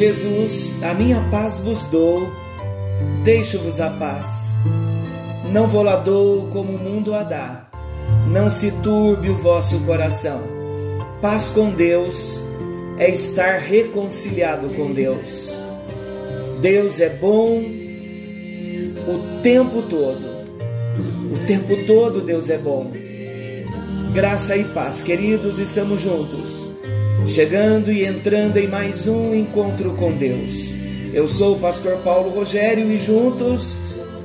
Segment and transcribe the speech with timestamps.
[0.00, 2.26] Jesus: A minha paz vos dou,
[3.22, 4.56] deixo-vos a paz.
[5.52, 7.68] Não vou lá dou como o mundo a dá.
[8.26, 10.40] Não se turbe o vosso coração.
[11.20, 12.42] Paz com Deus
[12.96, 15.62] é estar reconciliado com Deus.
[16.62, 17.58] Deus é bom
[19.06, 20.26] o tempo todo.
[21.30, 22.90] O tempo todo Deus é bom.
[24.14, 26.69] Graça e paz, queridos, estamos juntos
[27.26, 30.72] chegando e entrando em mais um encontro com Deus.
[31.12, 33.78] Eu sou o pastor Paulo Rogério e juntos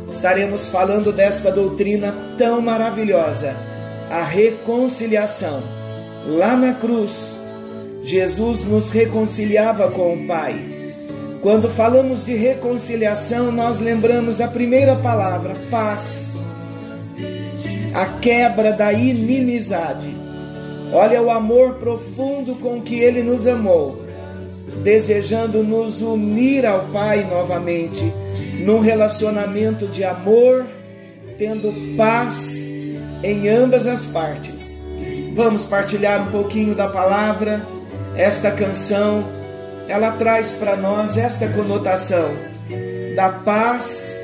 [0.09, 3.55] estaremos falando desta doutrina tão maravilhosa,
[4.09, 5.63] a reconciliação.
[6.27, 7.35] Lá na cruz,
[8.01, 10.59] Jesus nos reconciliava com o Pai.
[11.41, 16.39] Quando falamos de reconciliação, nós lembramos da primeira palavra, paz.
[17.93, 20.25] A quebra da inimizade
[20.95, 24.01] Olha o amor profundo com que ele nos amou,
[24.81, 28.13] desejando nos unir ao Pai novamente,
[28.63, 30.65] num relacionamento de amor,
[31.37, 32.69] tendo paz
[33.21, 34.81] em ambas as partes.
[35.33, 37.67] Vamos partilhar um pouquinho da palavra.
[38.15, 39.27] Esta canção,
[39.89, 42.37] ela traz para nós esta conotação
[43.17, 44.17] da paz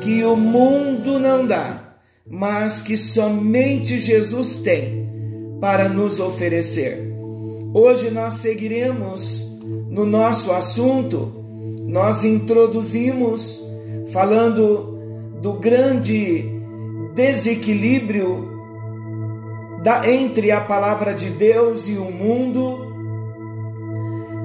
[0.00, 1.92] que o mundo não dá,
[2.26, 5.09] mas que somente Jesus tem
[5.60, 7.12] para nos oferecer.
[7.72, 11.32] Hoje nós seguiremos no nosso assunto,
[11.86, 13.64] nós introduzimos
[14.12, 14.98] falando
[15.40, 16.44] do grande
[17.14, 18.48] desequilíbrio
[19.82, 22.86] da, entre a palavra de Deus e o mundo.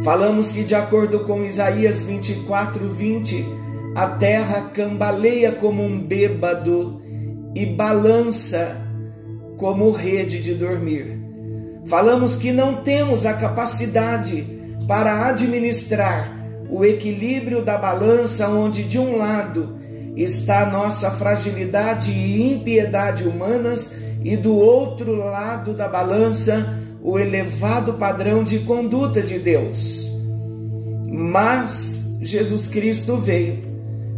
[0.04, 3.46] Falamos que, de acordo com Isaías 24, 20,
[3.96, 7.02] a terra cambaleia como um bêbado
[7.56, 8.85] e balança
[9.58, 11.20] como rede de dormir.
[11.86, 14.46] Falamos que não temos a capacidade
[14.88, 16.36] para administrar
[16.70, 19.78] o equilíbrio da balança, onde de um lado
[20.16, 27.94] está a nossa fragilidade e impiedade humanas, e do outro lado da balança, o elevado
[27.94, 30.10] padrão de conduta de Deus.
[31.08, 33.64] Mas Jesus Cristo veio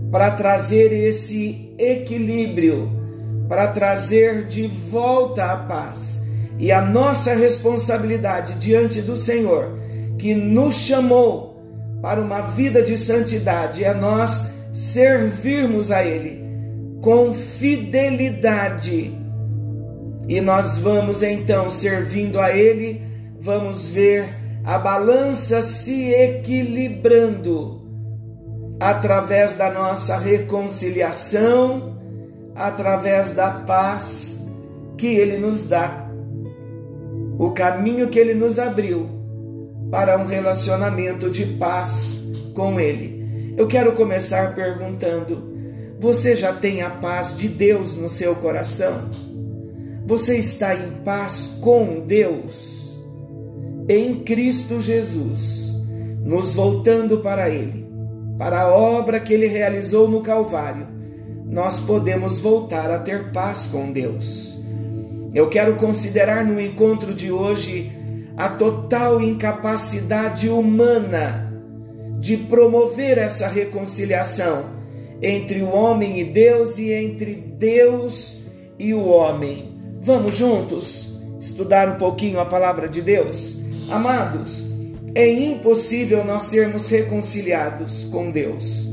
[0.09, 2.89] para trazer esse equilíbrio
[3.47, 6.27] para trazer de volta a paz.
[6.59, 9.77] E a nossa responsabilidade diante do Senhor,
[10.17, 11.61] que nos chamou
[12.01, 16.43] para uma vida de santidade, é nós servirmos a Ele
[17.01, 19.15] com fidelidade.
[20.27, 23.01] E nós vamos então, servindo a Ele,
[23.39, 27.87] vamos ver a balança se equilibrando
[28.79, 31.96] através da nossa reconciliação
[32.57, 34.49] através da paz
[34.97, 36.09] que Ele nos dá,
[37.37, 39.07] o caminho que Ele nos abriu
[39.91, 42.25] para um relacionamento de paz
[42.55, 43.53] com Ele.
[43.55, 45.55] Eu quero começar perguntando:
[45.99, 49.11] você já tem a paz de Deus no seu coração?
[50.07, 52.97] Você está em paz com Deus?
[53.87, 55.75] Em Cristo Jesus,
[56.23, 57.87] nos voltando para Ele,
[58.37, 60.96] para a obra que Ele realizou no Calvário
[61.49, 64.59] nós podemos voltar a ter paz com Deus.
[65.33, 67.91] Eu quero considerar no encontro de hoje
[68.35, 71.51] a total incapacidade humana
[72.19, 74.65] de promover essa reconciliação
[75.21, 78.43] entre o homem e Deus e entre Deus
[78.77, 79.75] e o homem.
[80.01, 83.57] Vamos juntos estudar um pouquinho a palavra de Deus?
[83.89, 84.69] Amados,
[85.15, 88.87] é impossível nós sermos reconciliados com Deus.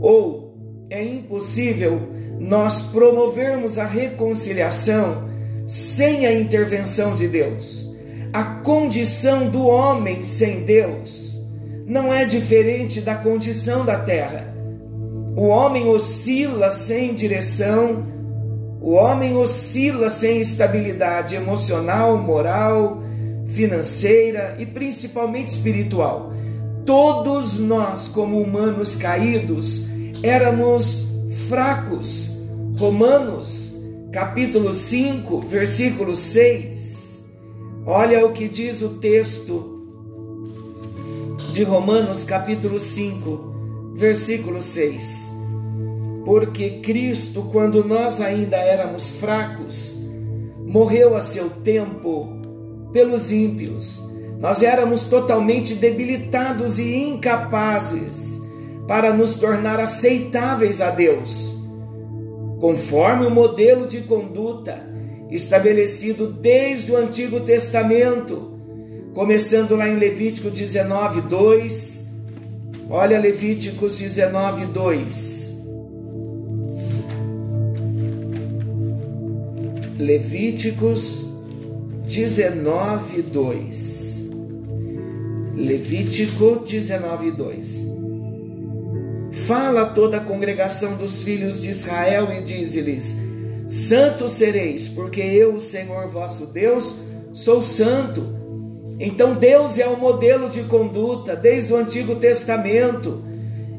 [0.00, 0.47] Ou
[0.90, 2.00] é impossível
[2.38, 5.28] nós promovermos a reconciliação
[5.66, 7.94] sem a intervenção de Deus.
[8.32, 11.38] A condição do homem sem Deus
[11.86, 14.54] não é diferente da condição da terra.
[15.36, 18.06] O homem oscila sem direção,
[18.80, 23.02] o homem oscila sem estabilidade emocional, moral,
[23.46, 26.32] financeira e principalmente espiritual.
[26.84, 31.08] Todos nós, como humanos caídos, éramos
[31.48, 32.30] fracos.
[32.76, 33.72] Romanos,
[34.12, 37.26] capítulo 5, versículo 6.
[37.86, 39.76] Olha o que diz o texto
[41.52, 45.30] de Romanos, capítulo 5, versículo 6.
[46.24, 49.96] Porque Cristo, quando nós ainda éramos fracos,
[50.64, 52.28] morreu a seu tempo
[52.92, 54.06] pelos ímpios.
[54.38, 58.37] Nós éramos totalmente debilitados e incapazes
[58.88, 61.54] para nos tornar aceitáveis a Deus,
[62.58, 64.82] conforme o modelo de conduta
[65.30, 68.58] estabelecido desde o Antigo Testamento,
[69.14, 72.08] começando lá em Levítico 19, 2,
[72.90, 75.66] Olha Levíticos 19, 2.
[79.98, 81.26] Levíticos
[82.06, 84.30] 19, 2.
[85.54, 87.97] Levítico 19, 2.
[89.48, 93.16] Fala a toda a congregação dos filhos de Israel e diz-lhes:
[93.66, 96.98] Santos sereis, porque eu, o Senhor vosso Deus,
[97.32, 98.26] sou santo.
[99.00, 103.24] Então Deus é o modelo de conduta desde o Antigo Testamento.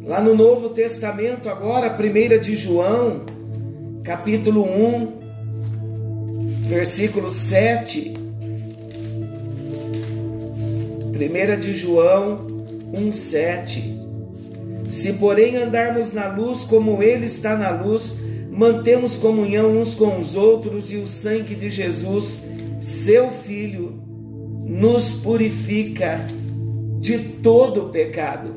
[0.03, 3.21] Lá no Novo Testamento, agora, 1 de João,
[4.03, 5.19] capítulo 1,
[6.61, 8.15] versículo 7.
[11.13, 12.47] 1 de João
[12.91, 13.98] 1, 7.
[14.89, 18.17] Se, porém, andarmos na luz como Ele está na luz,
[18.49, 22.43] mantemos comunhão uns com os outros e o sangue de Jesus,
[22.81, 24.01] seu Filho,
[24.65, 26.19] nos purifica
[26.99, 28.55] de todo pecado.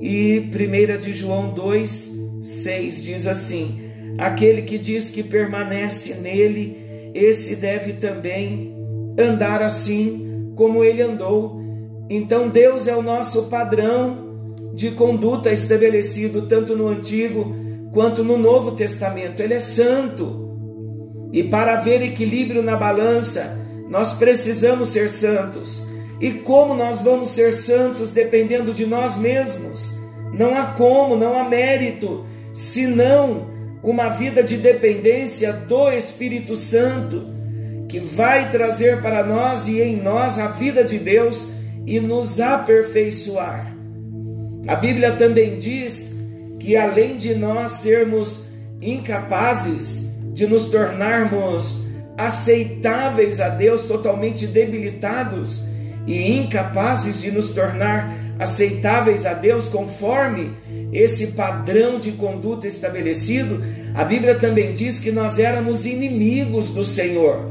[0.00, 3.80] E 1 de João 2, 6 diz assim:
[4.18, 6.76] Aquele que diz que permanece nele,
[7.12, 8.74] esse deve também
[9.18, 11.60] andar assim como ele andou.
[12.08, 14.25] Então Deus é o nosso padrão
[14.76, 17.56] de conduta estabelecido tanto no Antigo
[17.92, 19.40] quanto no Novo Testamento.
[19.40, 20.44] Ele é santo.
[21.32, 23.58] E para haver equilíbrio na balança,
[23.88, 25.82] nós precisamos ser santos.
[26.20, 29.92] E como nós vamos ser santos dependendo de nós mesmos?
[30.32, 33.46] Não há como, não há mérito, senão
[33.82, 37.26] uma vida de dependência do Espírito Santo,
[37.88, 41.52] que vai trazer para nós e em nós a vida de Deus
[41.86, 43.75] e nos aperfeiçoar.
[44.66, 46.20] A Bíblia também diz
[46.58, 48.46] que além de nós sermos
[48.82, 51.86] incapazes de nos tornarmos
[52.18, 55.62] aceitáveis a Deus, totalmente debilitados
[56.06, 60.52] e incapazes de nos tornar aceitáveis a Deus conforme
[60.92, 63.62] esse padrão de conduta estabelecido,
[63.94, 67.50] a Bíblia também diz que nós éramos inimigos do Senhor.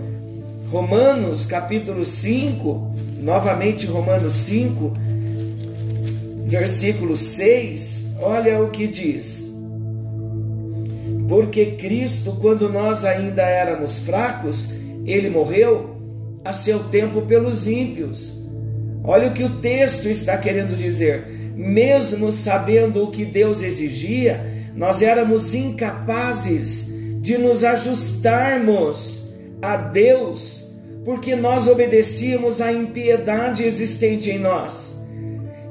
[0.70, 2.92] Romanos capítulo 5,
[3.22, 5.05] novamente Romanos 5,
[6.60, 9.54] versículo 6, olha o que diz.
[11.28, 14.72] Porque Cristo, quando nós ainda éramos fracos,
[15.06, 15.96] ele morreu
[16.44, 18.42] a seu tempo pelos ímpios.
[19.04, 21.28] Olha o que o texto está querendo dizer.
[21.56, 29.30] Mesmo sabendo o que Deus exigia, nós éramos incapazes de nos ajustarmos
[29.62, 30.68] a Deus,
[31.04, 35.05] porque nós obedecíamos à impiedade existente em nós.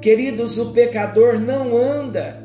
[0.04, 2.37] Queridos, o pecador não anda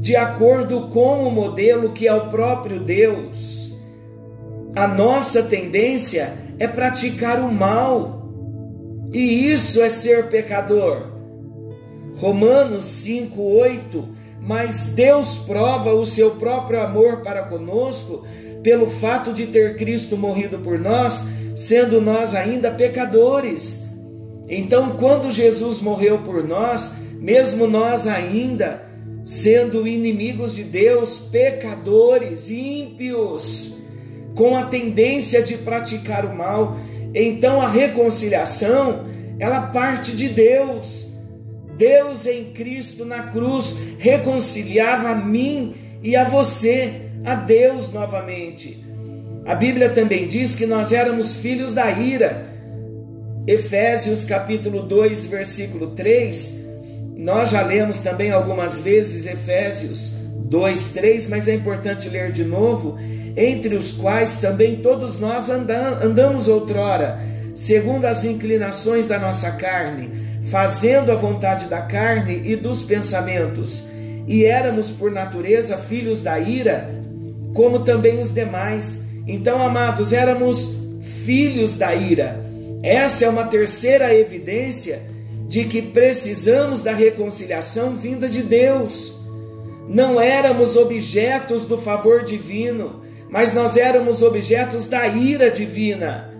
[0.00, 3.72] de acordo com o modelo que é o próprio Deus.
[4.76, 8.28] A nossa tendência é praticar o mal,
[9.14, 11.06] e isso é ser pecador.
[12.16, 14.04] Romanos 5:8
[14.38, 18.26] Mas Deus prova o seu próprio amor para conosco
[18.62, 23.89] pelo fato de ter Cristo morrido por nós, sendo nós ainda pecadores.
[24.50, 28.90] Então, quando Jesus morreu por nós, mesmo nós ainda
[29.22, 33.80] sendo inimigos de Deus, pecadores, ímpios,
[34.34, 36.76] com a tendência de praticar o mal.
[37.14, 39.06] Então a reconciliação,
[39.38, 41.08] ela parte de Deus.
[41.76, 48.84] Deus em Cristo na cruz reconciliava a mim e a você, a Deus novamente.
[49.46, 52.49] A Bíblia também diz que nós éramos filhos da ira.
[53.46, 56.68] Efésios capítulo 2, versículo 3,
[57.16, 60.12] nós já lemos também algumas vezes Efésios
[60.44, 62.98] 2, 3, mas é importante ler de novo,
[63.36, 67.18] entre os quais também todos nós andamos outrora,
[67.54, 70.10] segundo as inclinações da nossa carne,
[70.50, 73.84] fazendo a vontade da carne e dos pensamentos,
[74.26, 76.90] e éramos por natureza filhos da ira,
[77.54, 79.08] como também os demais.
[79.26, 80.76] Então, amados, éramos
[81.24, 82.39] filhos da ira.
[82.82, 85.02] Essa é uma terceira evidência
[85.46, 89.20] de que precisamos da reconciliação vinda de Deus.
[89.88, 96.32] Não éramos objetos do favor divino, mas nós éramos objetos da ira divina.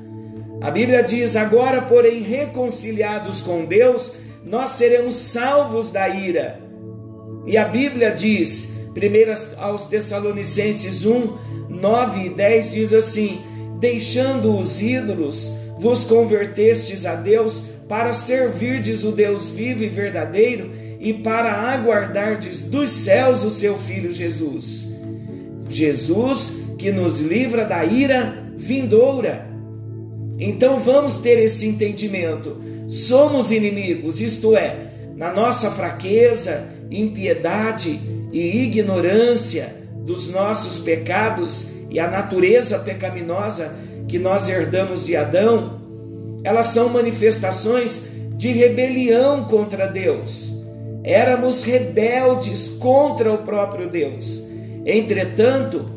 [0.61, 6.61] A Bíblia diz: agora, porém, reconciliados com Deus, nós seremos salvos da ira.
[7.47, 11.37] E a Bíblia diz, 1 aos Tessalonicenses 1,
[11.69, 13.41] 9 e 10, diz assim:
[13.79, 20.71] Deixando os ídolos, vos convertestes a Deus para servirdes o Deus vivo e verdadeiro
[21.01, 24.91] e para aguardardes dos céus o seu Filho Jesus.
[25.69, 29.49] Jesus que nos livra da ira vindoura.
[30.39, 32.61] Então vamos ter esse entendimento.
[32.87, 38.01] Somos inimigos, isto é, na nossa fraqueza impiedade
[38.33, 43.75] e ignorância dos nossos pecados e a natureza pecaminosa
[44.11, 45.81] que nós herdamos de Adão,
[46.43, 50.51] elas são manifestações de rebelião contra Deus.
[51.05, 54.43] Éramos rebeldes contra o próprio Deus.
[54.85, 55.89] Entretanto,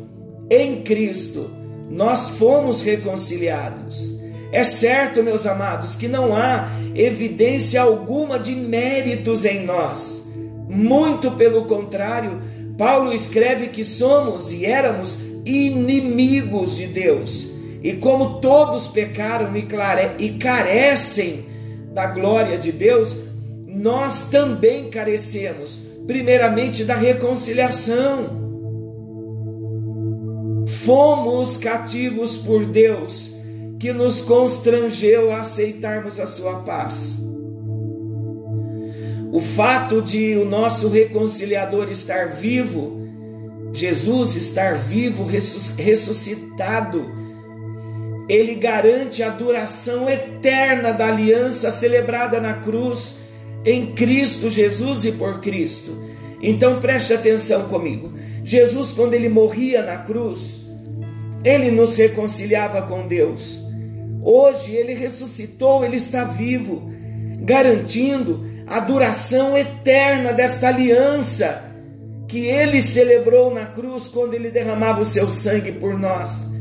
[0.48, 1.50] em Cristo,
[1.90, 4.14] nós fomos reconciliados.
[4.52, 10.28] É certo, meus amados, que não há evidência alguma de méritos em nós.
[10.68, 12.40] Muito pelo contrário,
[12.78, 17.53] Paulo escreve que somos e éramos inimigos de Deus.
[17.84, 19.52] E como todos pecaram
[20.18, 21.44] e carecem
[21.92, 23.14] da glória de Deus,
[23.66, 28.42] nós também carecemos, primeiramente, da reconciliação.
[30.86, 33.34] Fomos cativos por Deus,
[33.78, 37.22] que nos constrangeu a aceitarmos a sua paz.
[39.30, 43.06] O fato de o nosso reconciliador estar vivo,
[43.74, 45.26] Jesus estar vivo,
[45.76, 47.23] ressuscitado,
[48.28, 53.20] ele garante a duração eterna da aliança celebrada na cruz
[53.64, 55.92] em Cristo Jesus e por Cristo.
[56.40, 58.12] Então preste atenção comigo.
[58.42, 60.66] Jesus, quando ele morria na cruz,
[61.42, 63.62] ele nos reconciliava com Deus.
[64.22, 66.90] Hoje ele ressuscitou, ele está vivo,
[67.40, 71.70] garantindo a duração eterna desta aliança
[72.26, 76.53] que ele celebrou na cruz quando ele derramava o seu sangue por nós.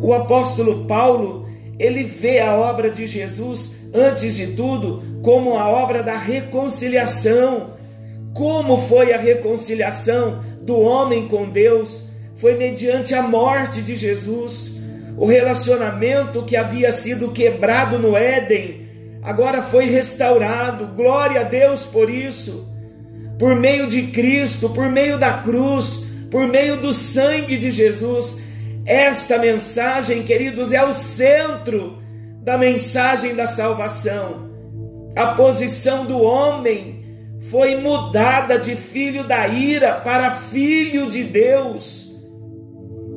[0.00, 1.48] O apóstolo Paulo,
[1.78, 7.74] ele vê a obra de Jesus, antes de tudo, como a obra da reconciliação.
[8.32, 12.10] Como foi a reconciliação do homem com Deus?
[12.36, 14.74] Foi mediante a morte de Jesus.
[15.16, 18.88] O relacionamento que havia sido quebrado no Éden
[19.22, 20.88] agora foi restaurado.
[20.88, 22.72] Glória a Deus por isso.
[23.38, 28.42] Por meio de Cristo, por meio da cruz, por meio do sangue de Jesus.
[28.84, 32.02] Esta mensagem, queridos, é o centro
[32.42, 34.50] da mensagem da salvação.
[35.16, 37.02] A posição do homem
[37.50, 42.12] foi mudada de filho da ira para filho de Deus.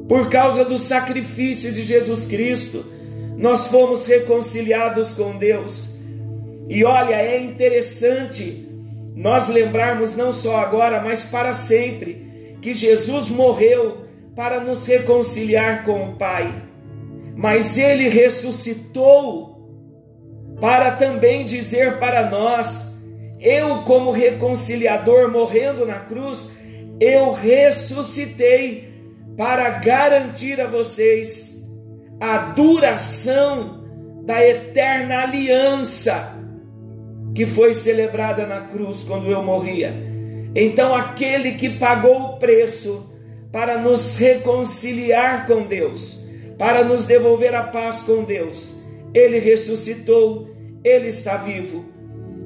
[0.07, 2.85] Por causa do sacrifício de Jesus Cristo,
[3.35, 5.97] nós fomos reconciliados com Deus.
[6.69, 8.65] E olha, é interessante
[9.15, 14.06] nós lembrarmos não só agora, mas para sempre, que Jesus morreu
[14.37, 16.61] para nos reconciliar com o Pai,
[17.35, 19.57] mas ele ressuscitou
[20.61, 22.99] para também dizer para nós:
[23.39, 26.51] eu, como reconciliador morrendo na cruz,
[26.99, 28.93] eu ressuscitei
[29.35, 31.67] para garantir a vocês
[32.19, 33.83] a duração
[34.23, 36.35] da eterna aliança
[37.33, 39.95] que foi celebrada na cruz quando eu morria.
[40.55, 43.16] Então, aquele que pagou o preço
[43.57, 46.27] para nos reconciliar com Deus,
[46.59, 48.83] para nos devolver a paz com Deus,
[49.15, 51.83] ele ressuscitou, ele está vivo.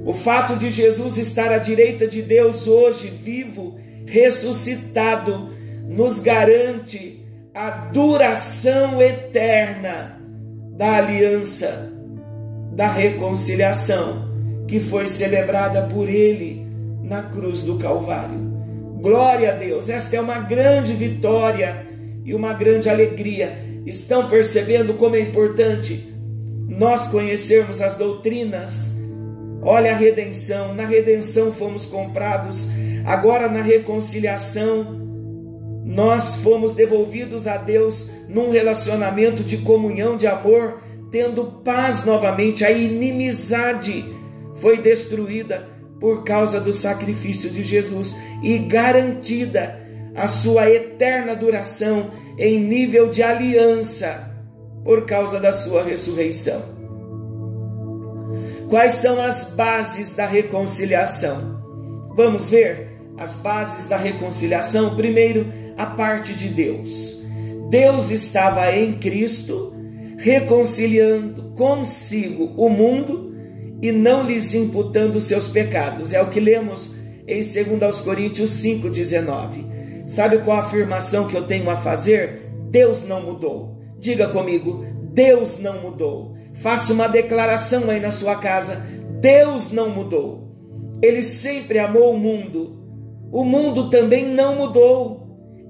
[0.05, 3.77] O fato de Jesus estar à direita de Deus hoje, vivo,
[4.07, 5.49] ressuscitado,
[5.85, 10.17] nos garante a duração eterna
[10.77, 11.91] da aliança,
[12.71, 14.31] da reconciliação
[14.65, 16.65] que foi celebrada por ele
[17.03, 18.50] na cruz do Calvário.
[19.01, 21.87] Glória a Deus, esta é uma grande vitória
[22.23, 23.57] e uma grande alegria.
[23.83, 26.13] Estão percebendo como é importante
[26.69, 29.01] nós conhecermos as doutrinas?
[29.63, 32.69] Olha a redenção, na redenção fomos comprados,
[33.03, 35.01] agora na reconciliação
[35.83, 40.79] nós fomos devolvidos a Deus num relacionamento de comunhão, de amor,
[41.09, 44.05] tendo paz novamente, a inimizade
[44.57, 45.70] foi destruída
[46.01, 49.79] por causa do sacrifício de Jesus e garantida
[50.15, 54.35] a sua eterna duração em nível de aliança
[54.83, 56.61] por causa da sua ressurreição.
[58.67, 61.61] Quais são as bases da reconciliação?
[62.15, 64.95] Vamos ver as bases da reconciliação.
[64.95, 65.45] Primeiro,
[65.77, 67.21] a parte de Deus.
[67.69, 69.73] Deus estava em Cristo
[70.17, 73.30] reconciliando consigo o mundo
[73.81, 76.13] e não lhes imputando seus pecados.
[76.13, 76.95] É o que lemos
[77.27, 80.07] em 2 Coríntios 5,19.
[80.07, 82.51] Sabe qual a afirmação que eu tenho a fazer?
[82.69, 83.79] Deus não mudou.
[83.97, 86.35] Diga comigo, Deus não mudou.
[86.53, 88.85] Faça uma declaração aí na sua casa:
[89.19, 90.51] Deus não mudou.
[91.01, 92.77] Ele sempre amou o mundo.
[93.31, 95.21] O mundo também não mudou.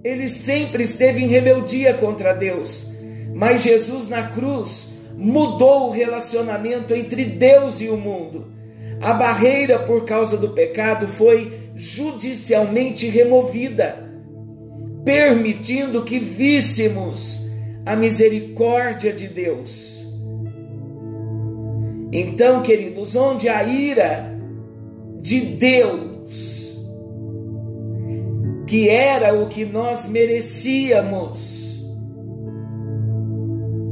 [0.03, 2.91] Ele sempre esteve em rebeldia contra Deus.
[3.33, 8.51] Mas Jesus na cruz mudou o relacionamento entre Deus e o mundo.
[9.01, 14.09] A barreira por causa do pecado foi judicialmente removida,
[15.03, 17.49] permitindo que víssemos
[17.85, 20.01] a misericórdia de Deus.
[22.13, 24.37] Então, queridos, onde a ira
[25.21, 26.77] de Deus,
[28.67, 31.70] que era o que nós merecíamos,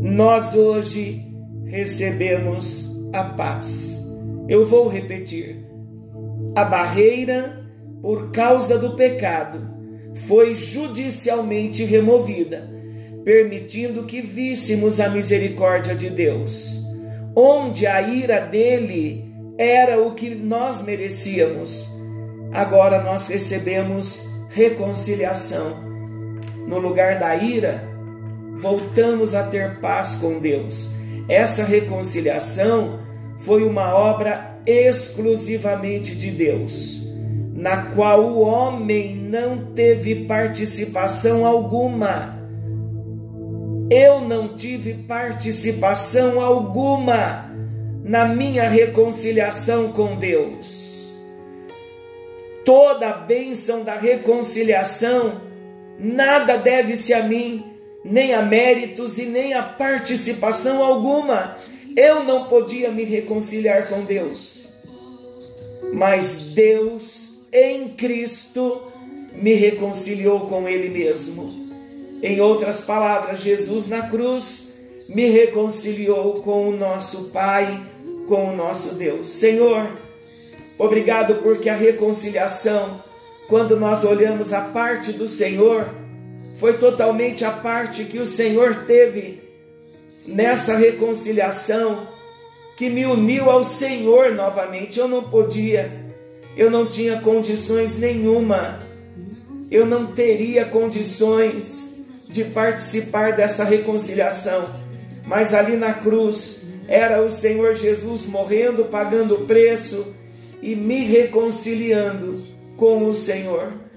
[0.01, 1.25] nós hoje
[1.65, 4.01] recebemos a paz.
[4.47, 5.67] Eu vou repetir.
[6.55, 7.67] A barreira
[8.01, 9.59] por causa do pecado
[10.27, 12.69] foi judicialmente removida,
[13.25, 16.81] permitindo que víssemos a misericórdia de Deus.
[17.35, 19.25] Onde a ira dele
[19.57, 21.89] era o que nós merecíamos,
[22.53, 25.83] agora nós recebemos reconciliação.
[26.65, 27.88] No lugar da ira,
[28.59, 30.91] voltamos a ter paz com Deus.
[31.27, 32.99] Essa reconciliação
[33.39, 37.07] foi uma obra exclusivamente de Deus,
[37.53, 42.37] na qual o homem não teve participação alguma.
[43.89, 47.49] Eu não tive participação alguma
[48.03, 51.17] na minha reconciliação com Deus.
[52.65, 55.41] Toda a bênção da reconciliação
[55.97, 57.68] nada deve-se a mim,
[58.03, 61.57] nem a méritos e nem a participação alguma.
[61.95, 64.67] Eu não podia me reconciliar com Deus,
[65.93, 68.83] mas Deus em Cristo
[69.33, 71.67] me reconciliou com Ele mesmo.
[72.21, 74.73] Em outras palavras, Jesus na cruz
[75.09, 77.85] me reconciliou com o nosso Pai,
[78.27, 79.29] com o nosso Deus.
[79.29, 79.89] Senhor,
[80.77, 83.03] obrigado porque a reconciliação,
[83.47, 85.89] quando nós olhamos a parte do Senhor,
[86.59, 89.41] foi totalmente a parte que o Senhor teve
[90.27, 92.09] nessa reconciliação
[92.75, 94.99] que me uniu ao Senhor novamente.
[94.99, 95.89] Eu não podia,
[96.57, 98.83] eu não tinha condições nenhuma,
[99.71, 104.67] eu não teria condições de participar dessa reconciliação,
[105.25, 110.13] mas ali na cruz era o Senhor Jesus morrendo, pagando o preço
[110.61, 112.37] e me reconciliando
[112.75, 113.88] com o Senhor.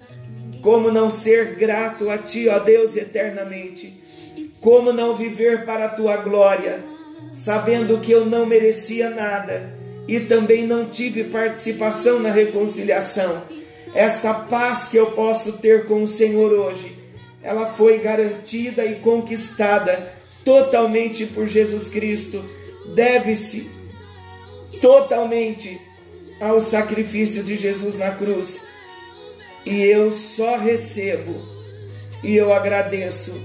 [0.62, 4.00] Como não ser grato a Ti, ó Deus, eternamente?
[4.60, 6.84] Como não viver para a Tua glória,
[7.32, 13.42] sabendo que eu não merecia nada e também não tive participação na reconciliação?
[13.92, 16.96] Esta paz que eu posso ter com o Senhor hoje,
[17.42, 20.00] ela foi garantida e conquistada
[20.44, 22.42] totalmente por Jesus Cristo.
[22.94, 23.68] Deve-se
[24.80, 25.80] totalmente
[26.40, 28.71] ao sacrifício de Jesus na cruz
[29.64, 31.34] e eu só recebo
[32.22, 33.40] e eu agradeço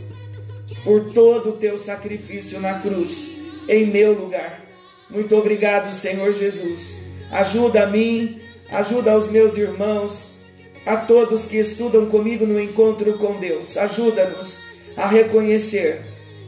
[0.83, 4.65] por todo o teu sacrifício na cruz em meu lugar.
[5.09, 7.05] Muito obrigado, Senhor Jesus.
[7.31, 10.37] Ajuda a mim, ajuda os meus irmãos,
[10.85, 13.77] a todos que estudam comigo no encontro com Deus.
[13.77, 14.61] Ajuda-nos
[14.95, 16.05] a reconhecer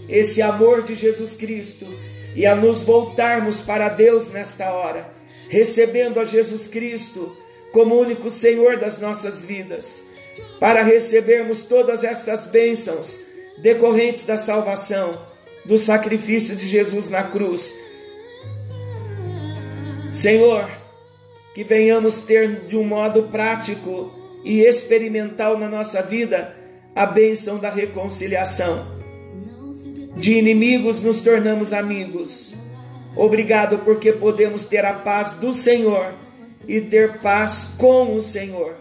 [0.07, 1.85] esse amor de Jesus Cristo
[2.35, 5.11] e a nos voltarmos para Deus nesta hora,
[5.49, 7.35] recebendo a Jesus Cristo
[7.71, 10.11] como único Senhor das nossas vidas,
[10.59, 13.17] para recebermos todas estas bênçãos
[13.57, 15.19] decorrentes da salvação,
[15.65, 17.77] do sacrifício de Jesus na cruz.
[20.11, 20.69] Senhor,
[21.53, 24.11] que venhamos ter de um modo prático
[24.43, 26.55] e experimental na nossa vida
[26.95, 28.99] a bênção da reconciliação.
[30.15, 32.53] De inimigos nos tornamos amigos.
[33.15, 36.13] Obrigado porque podemos ter a paz do Senhor
[36.69, 38.75] e ter paz com o Senhor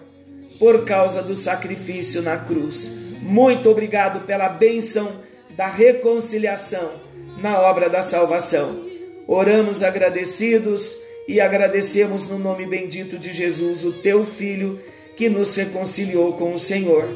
[0.58, 3.14] por causa do sacrifício na cruz.
[3.22, 5.10] Muito obrigado pela bênção
[5.56, 7.00] da reconciliação
[7.38, 8.86] na obra da salvação.
[9.26, 14.78] Oramos agradecidos e agradecemos no nome bendito de Jesus, o teu Filho,
[15.16, 17.08] que nos reconciliou com o Senhor,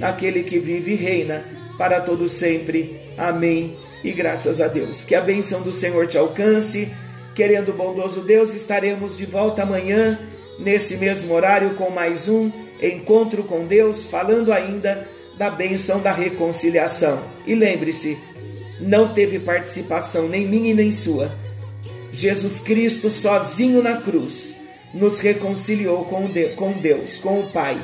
[0.00, 1.44] aquele que vive e reina
[1.78, 3.00] para todo sempre.
[3.16, 3.76] Amém.
[4.02, 5.04] E graças a Deus.
[5.04, 6.92] Que a bênção do Senhor te alcance
[7.38, 10.18] Querendo bondoso Deus, estaremos de volta amanhã,
[10.58, 12.50] nesse mesmo horário, com mais um
[12.82, 17.22] encontro com Deus, falando ainda da bênção da reconciliação.
[17.46, 18.18] E lembre-se,
[18.80, 21.30] não teve participação nem minha e nem sua.
[22.10, 24.56] Jesus Cristo, sozinho na cruz,
[24.92, 27.80] nos reconciliou com Deus, com o Pai,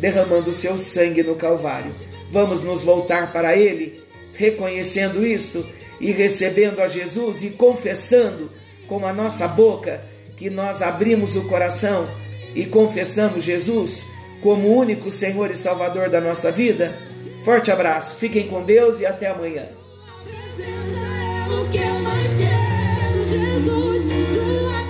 [0.00, 1.94] derramando o seu sangue no Calvário.
[2.28, 4.00] Vamos nos voltar para Ele,
[4.34, 5.64] reconhecendo isto
[6.00, 10.02] e recebendo a Jesus e confessando com a nossa boca
[10.36, 12.08] que nós abrimos o coração
[12.54, 14.06] e confessamos Jesus
[14.42, 16.98] como único Senhor e Salvador da nossa vida?
[17.42, 19.68] Forte abraço, fiquem com Deus e até amanhã.